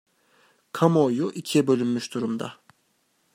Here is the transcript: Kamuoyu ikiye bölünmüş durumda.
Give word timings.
Kamuoyu 0.71 1.31
ikiye 1.35 1.67
bölünmüş 1.67 2.13
durumda. 2.13 2.53